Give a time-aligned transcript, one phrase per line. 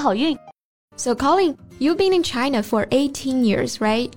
[0.00, 0.36] 好运！
[0.96, 4.10] So Colin, you've been in China for 18 years, right?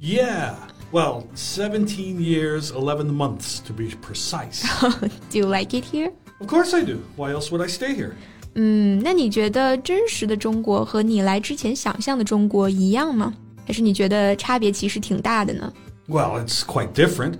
[0.00, 0.54] Yeah.
[0.92, 4.62] Well, 17 years, 11 months to be precise.
[5.30, 6.12] do you like it here?
[6.40, 7.02] Of course I do.
[7.16, 8.12] Why else would I stay here?
[8.54, 13.34] 嗯，那你觉得真实的中国和你来之前想象的中国一样吗？
[13.66, 15.72] 还是你觉得差别其实挺大的呢？
[16.08, 17.34] Well, it's quite different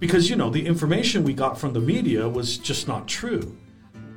[0.00, 3.42] because you know the information we got from the media was just not true.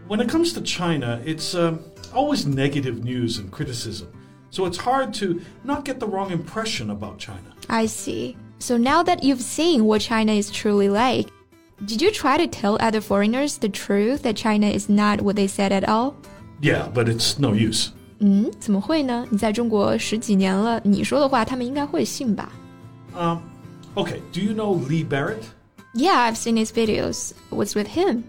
[0.08, 1.73] When it comes to China, it's uh,
[2.14, 4.08] always negative news and criticism.
[4.50, 7.54] So it's hard to not get the wrong impression about China.
[7.70, 8.35] I see.
[8.60, 11.27] So now that you've seen what China is truly like,
[11.85, 15.48] did you try to tell other foreigners the truth that China is not what they
[15.48, 16.16] said at all?
[16.60, 17.91] Yeah, but it's no use.
[18.20, 19.27] 嗯，怎么会呢？
[19.30, 22.52] 你在中国十几年了，你说的话他们应该会信吧？
[23.13, 23.38] Um,
[23.96, 24.21] okay.
[24.34, 25.43] Do you know Lee Barrett?
[25.93, 27.34] Yeah, I've seen his videos.
[27.52, 28.24] What's with him?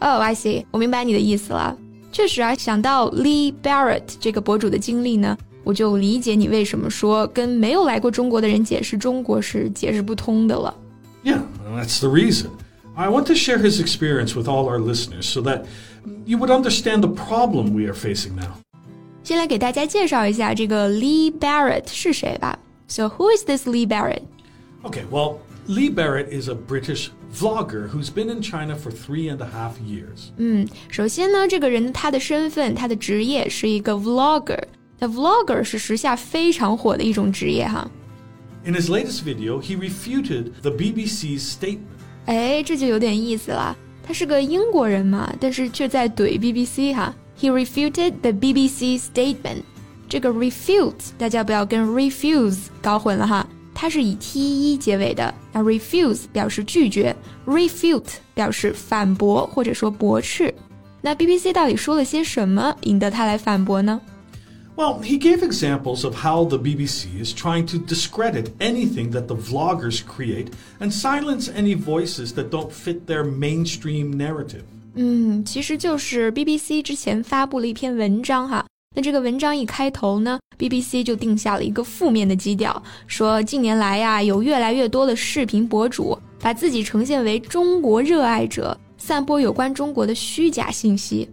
[0.00, 0.64] Oh, I see.
[0.70, 1.76] 我明白你的意思了。
[2.12, 10.74] 确实啊，想到 Lee Barrett 这个博主的经历呢，我就理解你为什么说跟没有来过中国的人解释中国是解释不通的了。
[11.24, 11.40] Yeah,
[11.76, 12.50] that's the reason.
[12.94, 15.64] I want to share his experience with all our listeners so that
[16.24, 18.60] you would understand the problem we are facing now.
[19.24, 22.58] 先来给大家介绍一下这个 Lee Barrett 是谁吧。
[22.86, 24.22] So who is this Lee Barrett?
[24.84, 29.40] Okay, well, Lee Barrett is a British vlogger who's been in China for three and
[29.40, 30.30] a half years.
[30.36, 34.62] 嗯，首先呢，这个人他的身份、他的职业是一个 vlogger。
[34.98, 37.90] 那 vlogger 是时下非常火的一种职业哈。
[38.64, 41.78] In his latest video, he refuted the BBC's statement.
[42.26, 43.76] 哎，这就有点意思了。
[44.02, 47.14] 他是个英国人嘛，但是却在怼 BBC 哈。
[47.40, 49.62] He refuted the BBC statement.
[50.08, 53.46] 这个 refute 大家不要跟 refuse 搞混了哈，
[53.78, 55.32] 它是以 te 结尾的。
[55.52, 57.14] 那 refuse 表示拒绝，
[57.46, 60.52] refute 表示反驳或者说驳斥。
[61.00, 64.00] 那 BBC 到底说了些什么，引得他来反驳呢？
[64.76, 70.00] well, he gave examples of how the BBC is trying to discredit anything that the vloggers
[70.02, 70.48] create
[70.80, 74.62] and silence any voices that don't fit their mainstream narrative.
[74.96, 78.66] 嗯，其实就是 BBC 之前发布了一篇文章哈。
[78.96, 91.28] 那这个文章一开头呢，BBC 就定下了一个负面的基调，说近年来呀，有越来越多的视频博主把自己呈现为中国热爱者，散播有关中国的虚假信息。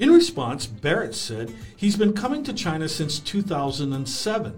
[0.00, 4.52] in response, Barrett said he's been coming to China since 2007.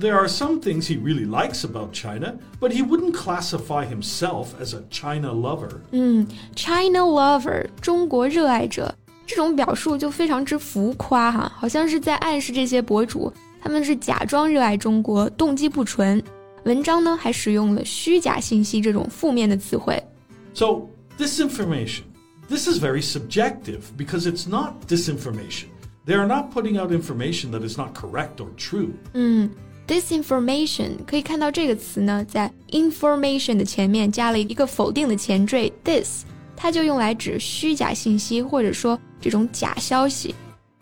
[0.00, 4.72] There are some things he really likes about China, but he wouldn't classify himself as
[4.74, 5.82] a China lover.
[5.92, 6.26] 嗯，
[6.56, 8.94] China lover，中国热爱者，
[9.29, 13.31] 这种表述就非常之浮夸哈，好像是在暗示这些博主
[13.61, 16.21] 他们是假装热爱中国，动机不纯。
[16.63, 20.03] 文章呢还使用了虚假信息这种负面的词汇。
[20.55, 22.01] So disinformation
[22.49, 25.65] this is very subjective because it's not disinformation.
[26.07, 28.89] They are not putting out information that is not correct or true.
[29.13, 29.51] 嗯
[29.87, 36.23] ，disinformation 可以看到这个词呢，在 information 的前面加了一个否定的前缀 this，
[36.58, 40.34] 它就用来指虚假信息或者说这种假消息。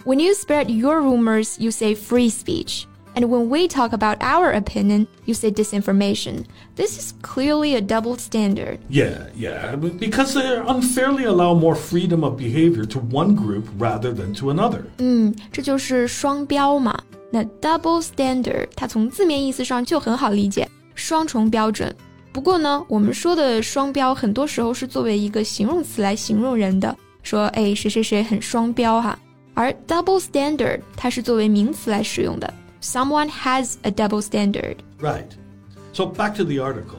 [0.05, 2.85] When you spread your rumors, you say free speech.
[3.15, 6.45] And when we talk about our opinion, you say disinformation.
[6.77, 8.79] This is clearly a double standard.
[8.89, 14.33] Yeah, yeah, because they unfairly allow more freedom of behavior to one group rather than
[14.37, 14.85] to another.
[14.97, 16.99] 嗯，这就是双标嘛。
[17.31, 21.95] 那 double standard 它从字面意思上就很好理解，双重标准。
[22.37, 29.19] 不过呢，我们说的双标很多时候是作为一个形容词来形容人的，说哎谁谁谁很双标哈。
[29.55, 32.55] 而 double standard 它是作为名词来使用的。
[32.83, 34.77] someone has a double standard.
[35.01, 35.29] Right.
[35.93, 36.99] So back to the article.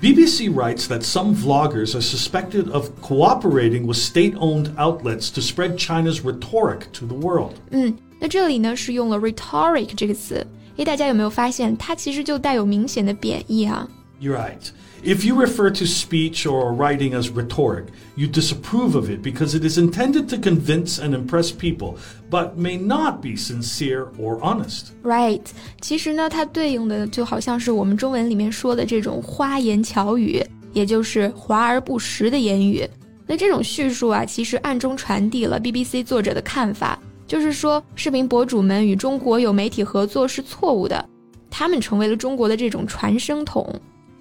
[0.00, 6.22] BBC writes that some vloggers are suspected of cooperating with state-owned outlets to spread China's
[6.22, 7.52] rhetoric to the world.
[7.70, 10.44] 嗯，那这里呢是用了 rhetoric 这个词，
[10.76, 13.88] 诶，大家有没有发现它其实就带有明显的贬义啊
[14.20, 14.70] ？You're right.
[15.02, 19.64] If you refer to speech or writing as rhetoric, you disapprove of it because it
[19.68, 21.96] is intended to convince and impress people,
[22.30, 24.92] but may not be sincere or honest.
[25.02, 25.42] Right，
[25.80, 30.40] 其实呢，它对应的就好像是我们中文里面说的这种花言巧语，
[30.72, 32.88] 也就是华而不实的言语。
[33.26, 36.96] 那这种叙述啊，其实暗中传递了 BBC 作者的看法，
[37.26, 41.04] 就是说视频博主们与中国有媒体合作是错误的，
[41.50, 43.68] 他们成为了中国的这种传声筒。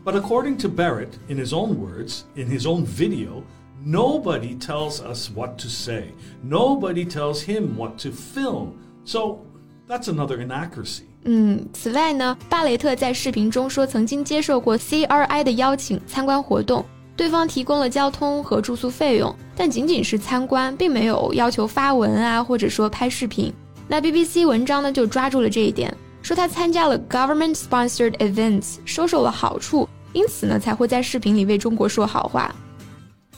[0.05, 3.43] But according to Barrett, in his own words, in his own video,
[3.85, 6.13] nobody tells us what to say.
[6.43, 8.73] Nobody tells him what to film.
[9.05, 9.39] So
[9.87, 11.03] that's another inaccuracy.
[11.25, 16.83] 嗯，此外呢，巴雷特在视频中说，曾经接受过 CRI 的邀请参观活动，
[17.15, 23.53] 对方提供了交通和住宿费用，但仅仅是参观，并没有要求发文啊，或者说拍视频。
[23.87, 32.53] 那 BBC 文章呢就抓住了这一点，说他参加了 government-sponsored events，收受了好处， 因此呢才会在视频里为中国说好话。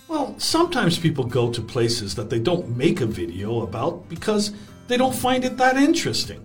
[0.08, 4.50] Well, sometimes people go to places that they don't make a video about because
[4.88, 6.38] they don't find it that interesting.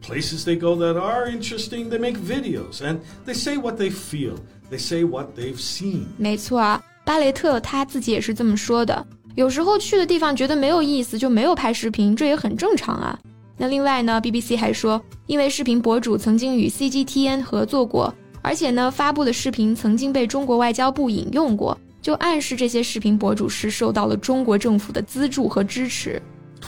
[0.00, 4.36] Places they go that are interesting, they make videos and they say what they feel.
[4.70, 6.06] They say what they've seen.
[6.16, 9.06] 没错啊，巴雷特他自己也是这么说的。
[9.34, 13.18] 有时候去的地方觉得没有意思，就没有拍视频，这也很正常啊。
[13.56, 18.12] 那另外呢，BBC 还说，因为视频博主曾经与 CGTN 合作过，
[18.46, 26.20] 而且呢，发布的视频曾经被中国外交部引用过，就暗示这些视频博主是受到了中国政府的资助和支持。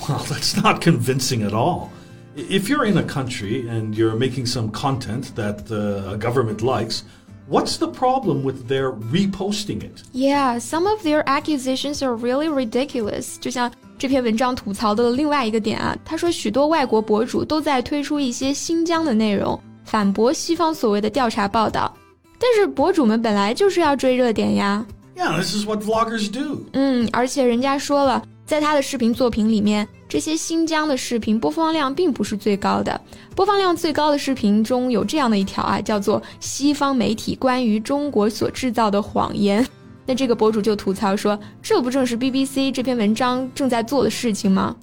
[0.09, 1.89] Well, that's not convincing at all.
[2.37, 7.03] If you're in a country and you're making some content that uh, a government likes,
[7.47, 10.03] What's the problem with their reposting it?
[10.13, 13.37] Yeah, some of their accusations are really ridiculous.
[13.39, 21.95] 就像这篇文章吐槽的另外一个点啊，他说许多外国博主都在推出一些新疆的内容， 反驳西方所谓的调查报道。
[22.39, 24.85] 但是博主们本来就是要追热点呀。
[25.17, 26.65] Yeah, this is what vloggers do.
[26.73, 29.87] 嗯，而且人家说了，在他的视频作品里面。
[30.07, 33.01] 这些新疆的视频播放量并不是最高的，
[33.35, 39.67] 播放量最高的视频中有这样的一条啊，叫做“西方媒体关于中国所制造的谎言”。
[40.07, 44.77] 那这个博主就吐槽说：“这不正是 BBC 这篇文章正在做的事情吗？”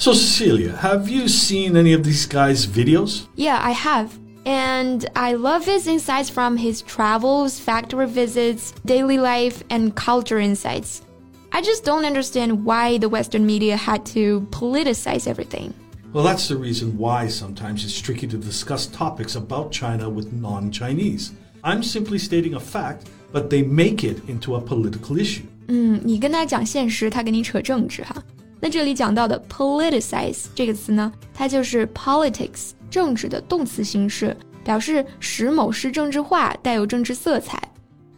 [0.00, 3.20] So Cecilia, have you seen any of these guys' videos?
[3.36, 4.08] Yeah, I have.
[4.44, 11.02] And I love his insights from his travels, factory visits, daily life, and culture insights.
[11.52, 15.74] I just don't understand why the Western media had to politicize everything.
[16.12, 20.70] Well, that's the reason why sometimes it's tricky to discuss topics about China with non
[20.70, 21.32] Chinese.
[21.62, 25.44] I'm simply stating a fact, but they make it into a political issue.
[25.68, 28.22] 嗯，你跟他讲现实，他跟你扯政治哈。
[28.60, 37.60] 那这里讲到的 politicize 这个词呢，它就是 politics 政治的动词形式，表示使某事政治化，带有政治色彩。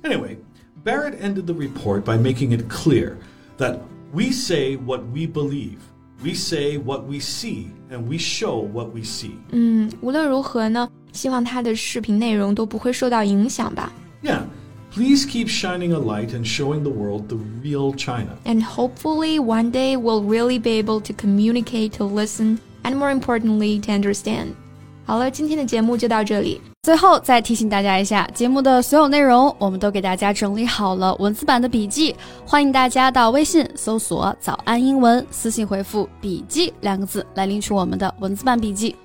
[0.03, 0.37] Anyway,
[0.85, 3.17] Barrett ended the report by making it clear
[3.59, 3.79] that
[4.13, 5.79] we say what we believe,
[6.23, 9.33] we say what we see, and we show what we see.
[9.51, 13.93] 嗯，无论如何呢，希望他的视频内容都不会受到影响吧。
[14.23, 14.43] Yeah.
[14.93, 18.37] Please keep shining a light and showing the world the real China.
[18.45, 23.79] And hopefully, one day we'll really be able to communicate, to listen, and more importantly,
[23.83, 24.57] to understand.
[25.06, 26.60] 好了，今天的节目就到这里。
[26.82, 32.16] 最后再提醒大家一下，节目的所有内容我们都给大家整理好了文字版的笔记，
[32.46, 38.96] 欢迎大家到微信搜索“早安英文”，私信回复“笔记”两个字来领取我们的文字版笔记。